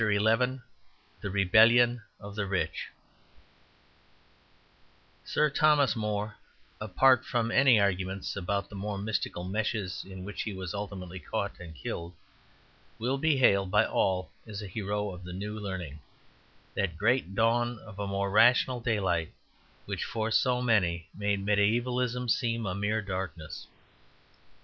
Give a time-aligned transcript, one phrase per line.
[0.01, 0.07] XI
[1.21, 2.89] THE REBELLION OF THE RICH
[5.23, 6.37] Sir Thomas More,
[6.79, 11.59] apart from any arguments about the more mystical meshes in which he was ultimately caught
[11.59, 12.15] and killed,
[12.97, 15.99] will be hailed by all as a hero of the New Learning;
[16.73, 19.31] that great dawn of a more rational daylight
[19.85, 23.67] which for so many made mediævalism seem a mere darkness.